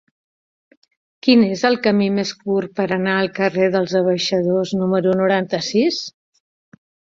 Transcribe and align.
Quin 1.27 1.43
és 1.47 1.65
el 1.69 1.77
camí 1.87 2.07
més 2.15 2.31
curt 2.39 2.73
per 2.81 2.87
anar 2.97 3.19
al 3.19 3.31
carrer 3.37 3.69
dels 3.77 3.95
Abaixadors 4.01 4.75
número 4.83 5.17
noranta-sis? 5.23 6.03